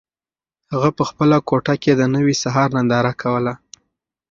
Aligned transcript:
هغه 0.71 0.89
په 0.97 1.03
خپله 1.09 1.37
کوټه 1.49 1.75
کې 1.83 1.91
د 1.95 2.01
نوي 2.15 2.35
سهار 2.43 2.69
ننداره 2.75 3.13
کوله. 3.21 3.53